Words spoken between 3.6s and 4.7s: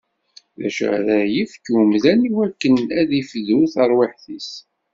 tarwiḥt-is?